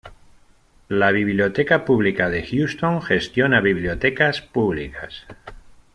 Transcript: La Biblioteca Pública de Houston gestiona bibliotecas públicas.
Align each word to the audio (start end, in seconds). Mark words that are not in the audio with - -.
La 0.87 1.11
Biblioteca 1.11 1.85
Pública 1.85 2.31
de 2.31 2.41
Houston 2.41 3.03
gestiona 3.03 3.59
bibliotecas 3.61 4.41
públicas. 4.41 5.21